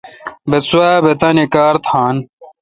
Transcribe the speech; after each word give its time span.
بہ 0.49 0.57
سوا 0.67 0.91
بہ 1.03 1.11
تانی 1.19 1.45
کار 1.53 1.75
تھان 1.85 2.15